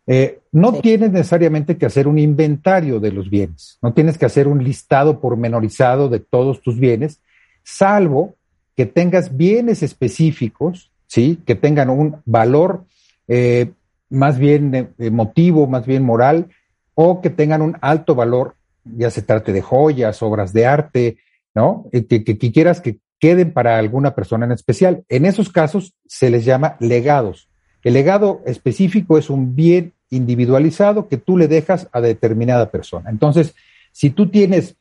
[0.07, 4.49] Eh, no tienes necesariamente que hacer un inventario de los bienes, no tienes que hacer
[4.49, 7.21] un listado pormenorizado de todos tus bienes,
[7.63, 8.35] salvo
[8.77, 11.39] que tengas bienes específicos, ¿sí?
[11.45, 12.85] Que tengan un valor
[13.29, 13.71] eh,
[14.09, 16.49] más bien emotivo, más bien moral,
[16.95, 21.19] o que tengan un alto valor, ya se trate de joyas, obras de arte,
[21.55, 21.87] ¿no?
[21.93, 25.05] Eh, que, que quieras que queden para alguna persona en especial.
[25.09, 27.49] En esos casos se les llama legados.
[27.85, 33.11] El legado específico es un bien individualizado que tú le dejas a determinada persona.
[33.11, 33.55] Entonces,
[33.93, 34.77] si tú tienes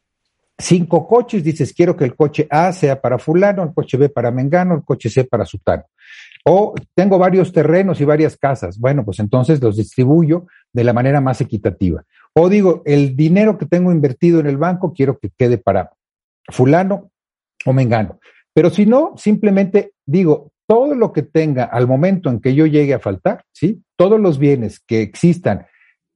[0.57, 4.31] cinco coches, dices, quiero que el coche A sea para fulano, el coche B para
[4.31, 5.83] Mengano, el coche C para Sutano.
[6.43, 8.79] O tengo varios terrenos y varias casas.
[8.79, 12.03] Bueno, pues entonces los distribuyo de la manera más equitativa.
[12.33, 15.91] O digo, el dinero que tengo invertido en el banco quiero que quede para
[16.49, 17.11] fulano
[17.65, 18.19] o Mengano.
[18.53, 22.93] Pero si no, simplemente digo, todo lo que tenga al momento en que yo llegue
[22.93, 23.83] a faltar, ¿sí?
[23.97, 25.65] Todos los bienes que existan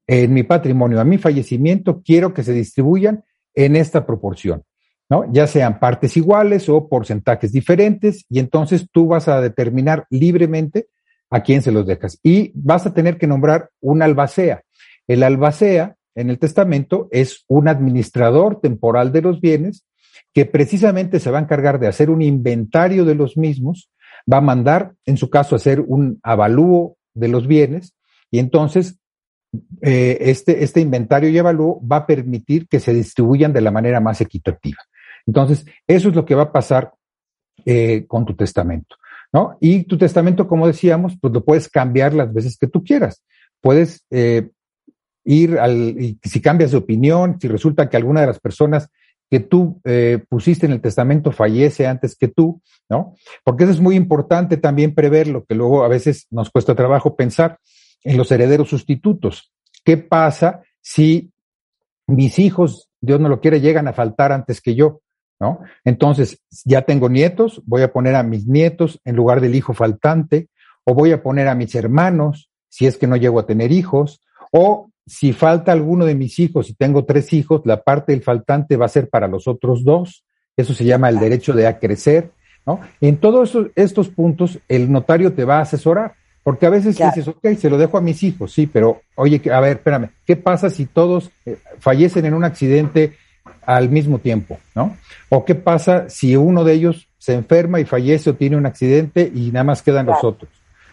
[0.07, 3.23] en mi patrimonio a mi fallecimiento, quiero que se distribuyan
[3.53, 4.63] en esta proporción,
[5.09, 5.31] ¿no?
[5.31, 10.87] Ya sean partes iguales o porcentajes diferentes, y entonces tú vas a determinar libremente
[11.29, 12.19] a quién se los dejas.
[12.23, 14.63] Y vas a tener que nombrar un albacea.
[15.07, 19.85] El albacea en el testamento es un administrador temporal de los bienes
[20.33, 23.89] que precisamente se va a encargar de hacer un inventario de los mismos
[24.31, 27.95] va a mandar, en su caso, hacer un avalúo de los bienes
[28.31, 28.97] y entonces
[29.81, 33.99] eh, este, este inventario y avalúo va a permitir que se distribuyan de la manera
[33.99, 34.79] más equitativa.
[35.25, 36.91] Entonces, eso es lo que va a pasar
[37.65, 38.95] eh, con tu testamento,
[39.31, 39.57] ¿no?
[39.59, 43.23] Y tu testamento, como decíamos, pues lo puedes cambiar las veces que tú quieras.
[43.61, 44.49] Puedes eh,
[45.25, 48.89] ir al, y si cambias de opinión, si resulta que alguna de las personas
[49.29, 53.15] que tú eh, pusiste en el testamento fallece antes que tú, ¿no?
[53.43, 57.15] Porque eso es muy importante también prever lo que luego a veces nos cuesta trabajo
[57.15, 57.59] pensar
[58.03, 59.51] en los herederos sustitutos.
[59.83, 61.31] ¿Qué pasa si
[62.07, 65.01] mis hijos, Dios no lo quiere, llegan a faltar antes que yo?
[65.39, 65.59] ¿No?
[65.83, 70.47] Entonces, ya tengo nietos, voy a poner a mis nietos en lugar del hijo faltante,
[70.85, 74.21] o voy a poner a mis hermanos, si es que no llego a tener hijos,
[74.51, 78.77] o si falta alguno de mis hijos y tengo tres hijos, la parte del faltante
[78.77, 80.25] va a ser para los otros dos.
[80.57, 82.31] Eso se llama el derecho de acrecer,
[82.65, 82.79] ¿no?
[83.01, 86.13] En todos estos puntos, el notario te va a asesorar,
[86.43, 89.59] porque a veces dices, ok, se lo dejo a mis hijos, sí, pero oye, a
[89.59, 93.13] ver, espérame, ¿qué pasa si todos eh, fallecen en un accidente
[93.65, 94.95] al mismo tiempo, ¿no?
[95.29, 99.31] O qué pasa si uno de ellos se enferma y fallece o tiene un accidente
[99.33, 100.49] y nada más quedan los otros.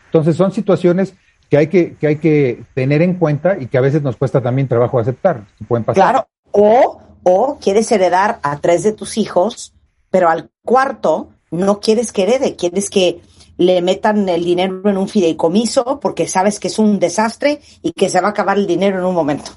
[0.06, 1.14] Entonces son situaciones
[1.52, 4.40] que hay que, que hay que tener en cuenta y que a veces nos cuesta
[4.40, 5.44] también trabajo aceptar.
[5.68, 6.02] Pueden pasar.
[6.02, 9.74] Claro, o, o quieres heredar a tres de tus hijos,
[10.10, 13.20] pero al cuarto no quieres que herede, quieres que
[13.58, 18.08] le metan el dinero en un fideicomiso porque sabes que es un desastre y que
[18.08, 19.50] se va a acabar el dinero en un momento.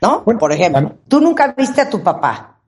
[0.00, 0.24] ¿No?
[0.24, 2.58] Por ejemplo, tú nunca viste a tu papá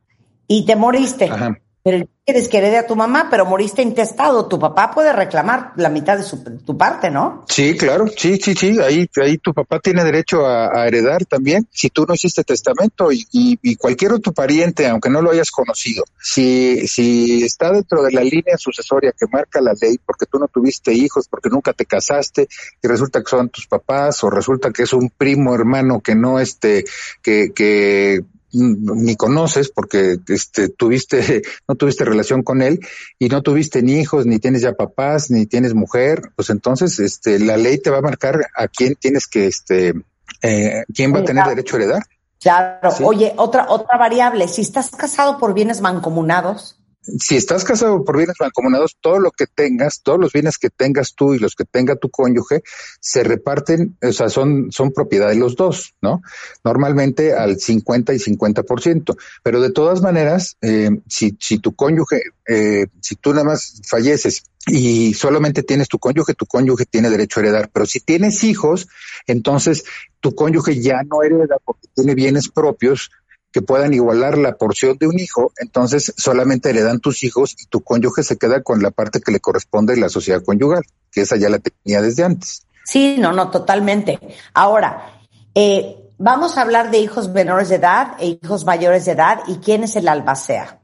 [0.47, 1.31] y te moriste.
[1.31, 2.05] Ajá pero
[2.51, 4.49] que herede a tu mamá, pero moriste intestado.
[4.49, 7.45] Tu papá puede reclamar la mitad de su, tu parte, ¿no?
[7.49, 8.81] Sí, claro, sí, sí, sí.
[8.81, 11.69] Ahí, ahí tu papá tiene derecho a, heredar también.
[11.71, 16.03] Si tú no hiciste testamento y, y, cualquier otro pariente, aunque no lo hayas conocido,
[16.21, 20.49] si, si está dentro de la línea sucesoria que marca la ley, porque tú no
[20.49, 22.49] tuviste hijos, porque nunca te casaste
[22.83, 26.41] y resulta que son tus papás o resulta que es un primo hermano que no
[26.41, 26.85] este,
[27.23, 28.25] que, que
[28.57, 32.81] ni conoces porque este tuviste no tuviste relación con él
[33.19, 37.39] y no tuviste ni hijos ni tienes ya papás ni tienes mujer pues entonces este
[37.39, 39.95] la ley te va a marcar a quién tienes que este
[40.43, 42.03] eh, quién va a tener derecho a heredar.
[42.41, 42.91] Claro.
[43.05, 46.79] Oye otra otra variable si estás casado por bienes mancomunados
[47.19, 51.15] si estás casado por bienes mancomunados, todo lo que tengas, todos los bienes que tengas
[51.15, 52.63] tú y los que tenga tu cónyuge,
[53.01, 56.23] se reparten, o sea, son, son propiedad de los dos, ¿no?
[56.65, 59.17] Normalmente al 50 y 50%.
[59.43, 64.45] Pero de todas maneras, eh, si, si tu cónyuge, eh, si tú nada más falleces
[64.67, 67.71] y solamente tienes tu cónyuge, tu cónyuge tiene derecho a heredar.
[67.73, 68.89] Pero si tienes hijos,
[69.27, 69.85] entonces
[70.21, 73.11] tu cónyuge ya no hereda porque tiene bienes propios
[73.57, 77.83] que puedan igualar la porción de un hijo, entonces solamente heredan tus hijos y tu
[77.83, 81.39] cónyuge se queda con la parte que le corresponde en la sociedad conyugal, que esa
[81.39, 82.67] ya la tenía desde antes.
[82.85, 84.21] Sí, no, no, totalmente.
[84.53, 85.23] Ahora,
[85.55, 89.55] eh, vamos a hablar de hijos menores de edad e hijos mayores de edad y
[89.57, 90.83] quién es el albacea.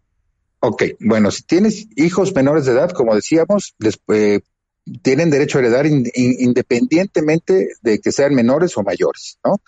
[0.60, 4.40] Ok, bueno, si tienes hijos menores de edad, como decíamos, después
[5.02, 9.60] tienen derecho a heredar independientemente de que sean menores o mayores, ¿no?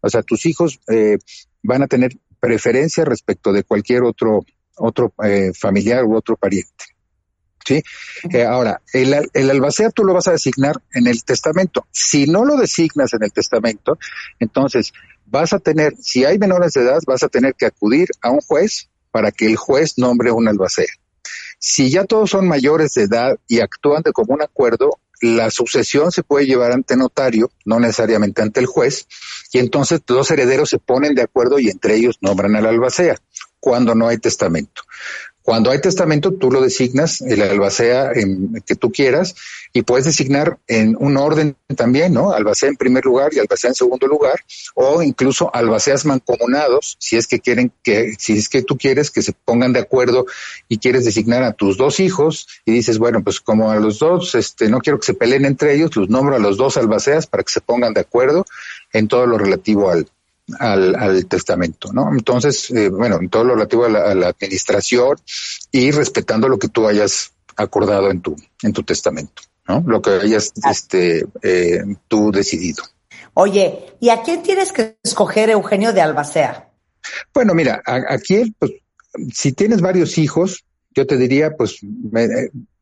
[0.00, 1.18] O sea, tus hijos eh,
[1.64, 4.44] van a tener preferencia respecto de cualquier otro,
[4.76, 6.84] otro eh, familiar u otro pariente.
[7.66, 7.82] ¿Sí?
[8.32, 11.86] Eh, ahora, el, el albacea tú lo vas a designar en el testamento.
[11.90, 13.98] Si no lo designas en el testamento,
[14.38, 14.92] entonces
[15.24, 18.40] vas a tener, si hay menores de edad, vas a tener que acudir a un
[18.40, 20.86] juez para que el juez nombre un albacea.
[21.58, 26.22] Si ya todos son mayores de edad y actúan de común acuerdo, la sucesión se
[26.22, 29.06] puede llevar ante notario, no necesariamente ante el juez,
[29.52, 33.16] y entonces dos herederos se ponen de acuerdo y entre ellos nombran al albacea
[33.60, 34.82] cuando no hay testamento.
[35.46, 39.36] Cuando hay testamento, tú lo designas, el albacea en, que tú quieras,
[39.72, 42.32] y puedes designar en un orden también, ¿no?
[42.32, 44.40] Albacea en primer lugar y albacea en segundo lugar,
[44.74, 49.22] o incluso albaceas mancomunados, si es que quieren que, si es que tú quieres que
[49.22, 50.26] se pongan de acuerdo
[50.68, 54.34] y quieres designar a tus dos hijos, y dices, bueno, pues como a los dos,
[54.34, 57.44] este, no quiero que se peleen entre ellos, los nombro a los dos albaceas para
[57.44, 58.44] que se pongan de acuerdo
[58.92, 60.08] en todo lo relativo al,
[60.58, 62.10] al, al testamento, ¿no?
[62.12, 65.16] Entonces, eh, bueno, en todo lo relativo a la, administración
[65.72, 69.82] y respetando lo que tú hayas acordado en tu, en tu testamento, ¿no?
[69.86, 72.84] Lo que hayas, este, eh, tú decidido.
[73.34, 76.70] Oye, ¿y a quién tienes que escoger Eugenio de Albacea?
[77.34, 78.72] Bueno, mira, aquí, pues,
[79.32, 81.78] si tienes varios hijos, yo te diría, pues,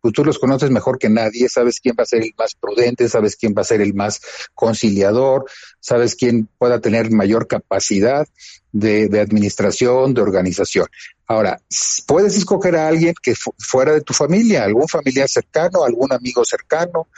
[0.05, 3.09] pues tú los conoces mejor que nadie, sabes quién va a ser el más prudente,
[3.09, 4.21] sabes quién va a ser el más
[4.53, 5.47] conciliador,
[5.81, 8.29] sabes quién pueda tener mayor capacidad
[8.71, 10.89] de, administración, de organización.
[11.27, 11.59] Ahora,
[12.07, 17.09] puedes escoger a alguien que fuera de tu familia, algún familiar cercano, algún amigo cercano,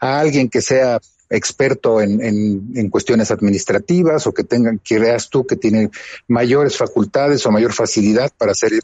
[0.00, 5.56] a alguien que sea experto en, en, cuestiones administrativas o que tengan, veas tú que
[5.56, 5.90] tiene
[6.28, 8.74] mayores facultades o mayor facilidad para hacer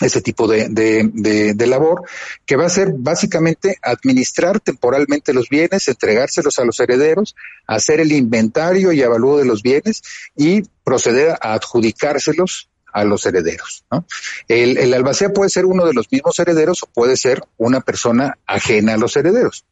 [0.00, 2.04] ese tipo de, de, de, labor,
[2.46, 7.34] que va a ser básicamente administrar temporalmente los bienes, entregárselos a los herederos,
[7.66, 10.02] hacer el inventario y avalúo de los bienes
[10.36, 13.84] y proceder a adjudicárselos a los herederos.
[13.90, 14.04] ¿no?
[14.46, 18.38] El, el albacea puede ser uno de los mismos herederos o puede ser una persona
[18.46, 19.64] ajena a los herederos,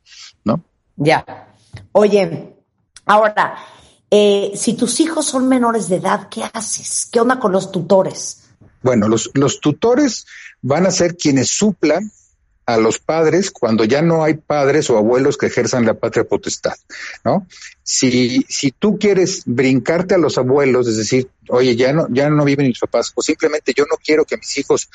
[0.44, 0.62] ¿no?
[0.96, 1.24] Ya.
[1.92, 2.54] Oye,
[3.04, 3.58] ahora,
[4.10, 7.08] eh, si tus hijos son menores de edad, ¿qué haces?
[7.10, 8.45] ¿Qué onda con los tutores?
[8.86, 10.26] Bueno, los, los tutores
[10.62, 12.12] van a ser quienes suplan
[12.66, 16.74] a los padres cuando ya no hay padres o abuelos que ejerzan la patria potestad,
[17.24, 17.48] ¿no?
[17.82, 22.44] Si, si tú quieres brincarte a los abuelos, es decir, oye, ya no, ya no
[22.44, 24.88] viven mis papás, o simplemente yo no quiero que mis hijos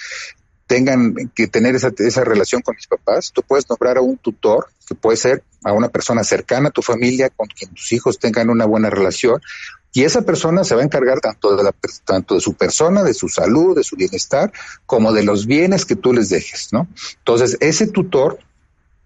[0.67, 4.67] tengan que tener esa, esa relación con mis papás, tú puedes nombrar a un tutor,
[4.88, 8.49] que puede ser a una persona cercana a tu familia, con quien tus hijos tengan
[8.49, 9.41] una buena relación,
[9.93, 11.73] y esa persona se va a encargar tanto de, la,
[12.06, 14.51] tanto de su persona, de su salud, de su bienestar,
[14.86, 16.88] como de los bienes que tú les dejes, ¿no?
[17.19, 18.39] Entonces, ese tutor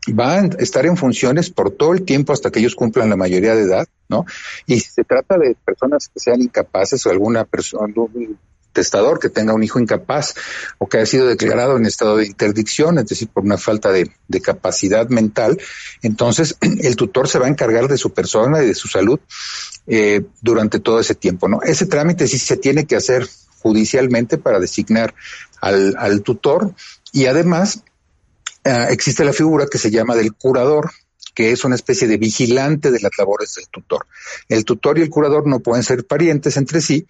[0.08, 3.56] va a estar en funciones por todo el tiempo hasta que ellos cumplan la mayoría
[3.56, 4.26] de edad, ¿no?
[4.68, 7.94] Y si se trata de personas que sean incapaces o alguna persona,
[8.76, 10.36] testador que tenga un hijo incapaz
[10.78, 14.12] o que haya sido declarado en estado de interdicción, es decir, por una falta de,
[14.44, 15.58] capacidad mental,
[16.04, 19.20] entonces el tutor se va a encargar de su persona y de su salud
[19.88, 21.62] eh, durante todo ese tiempo, ¿no?
[21.64, 23.28] Ese trámite sí se tiene que hacer
[23.60, 25.16] judicialmente para designar
[25.62, 26.76] al, tutor
[27.12, 27.82] y además
[28.64, 30.92] eh, existe la figura que se llama del curador,
[31.36, 34.08] que es una especie de vigilante de las labores del tutor.
[34.50, 37.06] El tutor y el curador no pueden ser parientes entre sí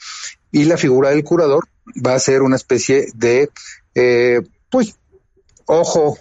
[0.51, 1.67] y la figura del curador
[2.05, 3.49] va a ser una especie de,
[3.93, 4.97] eh, pues,
[5.65, 6.17] ojo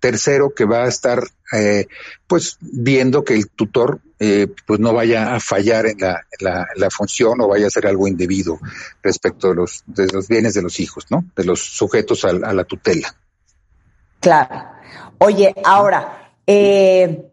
[0.00, 1.88] tercero que va a estar, eh,
[2.26, 7.40] pues, viendo que el tutor, eh, pues, no vaya a fallar en la, la, función
[7.40, 8.60] o vaya a hacer algo indebido
[9.02, 11.24] respecto de los, de los bienes de los hijos, ¿no?
[11.34, 13.14] De los sujetos a, a la tutela.
[14.20, 14.78] Claro.
[15.18, 17.27] Oye, ahora, eh,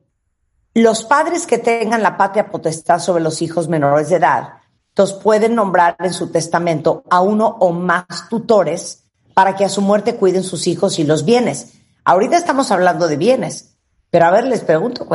[0.75, 4.55] los padres que tengan la patria potestad sobre los hijos menores de edad,
[4.89, 9.81] entonces pueden nombrar en su testamento a uno o más tutores para que a su
[9.81, 11.73] muerte cuiden sus hijos y los bienes.
[12.03, 13.77] Ahorita estamos hablando de bienes,
[14.09, 15.07] pero a ver, les pregunto.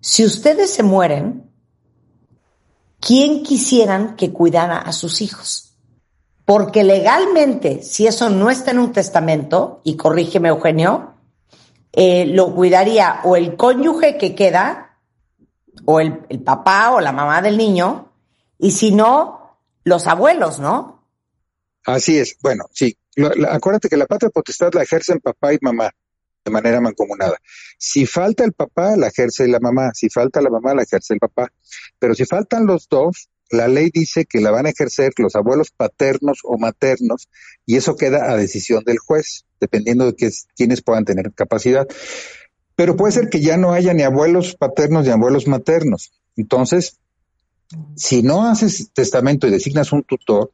[0.00, 1.50] Si ustedes se mueren,
[3.00, 5.74] ¿quién quisieran que cuidara a sus hijos?
[6.46, 11.11] Porque legalmente, si eso no está en un testamento, y corrígeme Eugenio,
[11.92, 14.98] eh, lo cuidaría o el cónyuge que queda,
[15.84, 18.12] o el, papá o la mamá del niño,
[18.58, 21.06] y si no, los abuelos, ¿no?
[21.84, 22.36] Así es.
[22.40, 22.96] Bueno, sí.
[23.48, 25.90] acuérdate que la patria potestad la ejercen papá y mamá
[26.44, 27.36] de manera mancomunada.
[27.78, 29.90] Si falta el papá, la ejerce la mamá.
[29.94, 31.52] Si falta la mamá, la ejerce el papá.
[31.98, 35.70] Pero si faltan los dos, la ley dice que la van a ejercer los abuelos
[35.70, 37.28] paternos o maternos
[37.66, 41.86] y eso queda a decisión del juez, dependiendo de que, quienes puedan tener capacidad.
[42.74, 46.12] Pero puede ser que ya no haya ni abuelos paternos ni abuelos maternos.
[46.34, 46.98] Entonces,
[47.94, 50.50] si no haces testamento y designas un tutor,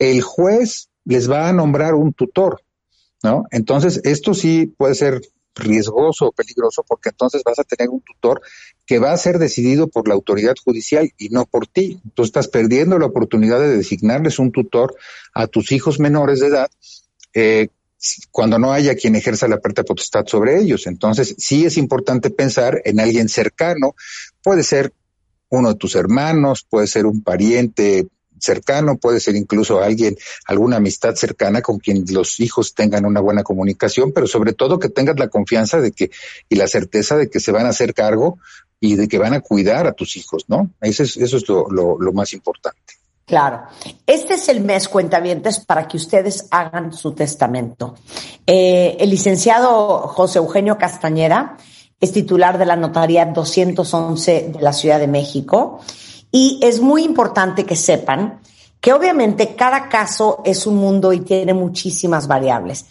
[0.00, 2.62] el juez les va a nombrar un tutor,
[3.22, 3.44] ¿no?
[3.52, 5.22] Entonces, esto sí puede ser
[5.54, 8.40] riesgoso o peligroso porque entonces vas a tener un tutor
[8.86, 12.00] que va a ser decidido por la autoridad judicial y no por ti.
[12.14, 14.96] Tú estás perdiendo la oportunidad de designarles un tutor
[15.34, 16.70] a tus hijos menores de edad
[17.34, 17.68] eh,
[18.30, 20.86] cuando no haya quien ejerza la parte potestad sobre ellos.
[20.86, 23.94] Entonces, sí es importante pensar en alguien cercano.
[24.42, 24.92] Puede ser
[25.48, 28.08] uno de tus hermanos, puede ser un pariente
[28.42, 33.42] cercano, puede ser incluso alguien, alguna amistad cercana con quien los hijos tengan una buena
[33.42, 36.10] comunicación, pero sobre todo que tengas la confianza de que
[36.48, 38.38] y la certeza de que se van a hacer cargo
[38.80, 40.70] y de que van a cuidar a tus hijos, ¿no?
[40.80, 42.94] Eso es, eso es lo, lo, más importante.
[43.24, 43.62] Claro.
[44.06, 47.94] Este es el mes, cuentavientes, para que ustedes hagan su testamento.
[48.44, 51.56] Eh, el licenciado José Eugenio Castañeda
[52.00, 55.80] es titular de la notaría 211 de la Ciudad de México
[56.32, 58.40] y es muy importante que sepan
[58.80, 62.86] que obviamente cada caso es un mundo y tiene muchísimas variables,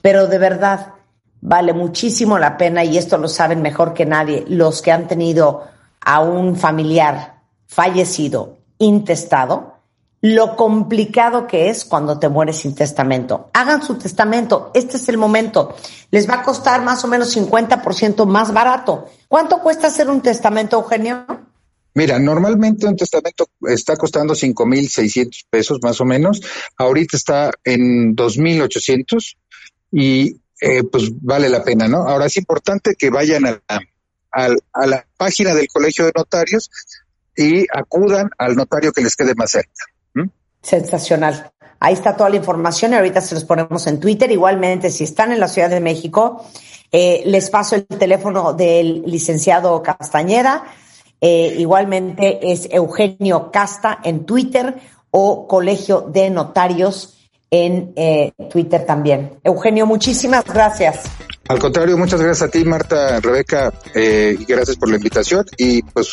[0.00, 0.92] pero de verdad
[1.40, 5.64] vale muchísimo la pena y esto lo saben mejor que nadie los que han tenido
[6.00, 9.72] a un familiar fallecido, intestado,
[10.20, 13.50] lo complicado que es cuando te mueres sin testamento.
[13.52, 15.74] Hagan su testamento, este es el momento.
[16.12, 19.06] Les va a costar más o menos 50% más barato.
[19.26, 21.26] ¿Cuánto cuesta hacer un testamento, Eugenio?
[21.94, 26.40] Mira, normalmente un testamento está costando cinco mil seiscientos pesos más o menos.
[26.76, 29.36] Ahorita está en dos mil ochocientos
[29.90, 32.08] y eh, pues vale la pena, ¿no?
[32.08, 36.70] Ahora es importante que vayan a la página del Colegio de Notarios
[37.36, 39.86] y acudan al notario que les quede más cerca.
[40.62, 41.50] Sensacional.
[41.80, 44.30] Ahí está toda la información y ahorita se los ponemos en Twitter.
[44.30, 46.46] Igualmente, si están en la Ciudad de México,
[46.92, 50.64] eh, les paso el teléfono del licenciado Castañeda.
[51.24, 54.74] Eh, igualmente es Eugenio Casta en Twitter
[55.12, 57.16] o Colegio de Notarios
[57.48, 59.38] en eh, Twitter también.
[59.44, 61.04] Eugenio, muchísimas gracias.
[61.46, 65.82] Al contrario, muchas gracias a ti, Marta, Rebeca, eh, y gracias por la invitación y
[65.82, 66.12] pues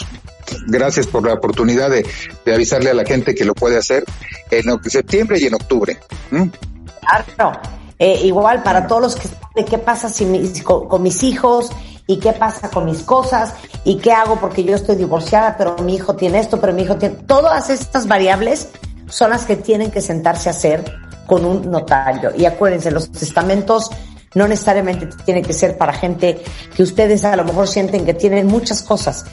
[0.68, 2.06] gracias por la oportunidad de,
[2.54, 4.04] avisarle a la gente que lo puede hacer
[4.52, 5.98] en septiembre y en octubre.
[6.28, 7.60] Claro,
[7.98, 10.26] eh, igual para todos los que de qué pasa si
[10.64, 11.72] con, mis hijos
[12.10, 13.54] y qué pasa con mis cosas
[13.84, 16.96] y qué hago porque yo estoy divorciada, pero mi hijo tiene esto, pero mi hijo
[16.96, 17.14] tiene...
[17.28, 18.70] Todas estas variables
[19.08, 20.84] son las que tienen que sentarse a hacer
[21.28, 22.32] con un notario.
[22.36, 23.92] Y acuérdense, los testamentos
[24.34, 26.44] no necesariamente tienen que ser para gente
[26.76, 29.26] que ustedes a lo mejor sienten que tienen muchas cosas.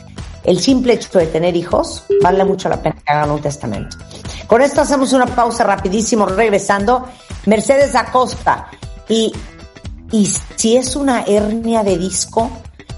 [0.44, 3.96] El simple hecho de tener hijos vale mucho la pena que hagan un testamento.
[4.46, 7.06] Con esto hacemos una pausa rapidísimo, regresando.
[7.46, 8.68] Mercedes Acosta.
[9.08, 9.32] Y,
[10.12, 12.50] y si es una hernia de disco,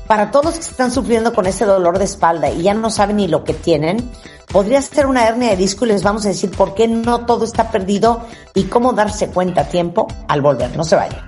[0.09, 3.17] para todos los que están sufriendo con ese dolor de espalda y ya no saben
[3.17, 4.11] ni lo que tienen,
[4.51, 7.45] podría ser una hernia de disco y les vamos a decir por qué no todo
[7.45, 10.75] está perdido y cómo darse cuenta a tiempo al volver.
[10.77, 11.25] No se vayan.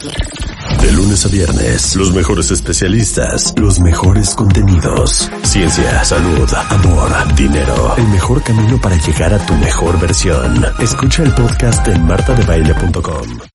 [0.80, 5.30] De lunes a viernes, los mejores especialistas, los mejores contenidos.
[5.42, 7.94] Ciencia, salud, amor, dinero.
[7.98, 10.64] El mejor camino para llegar a tu mejor versión.
[10.78, 13.40] Escucha el podcast en martadebaile.com.